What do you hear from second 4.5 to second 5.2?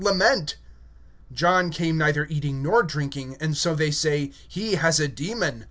has a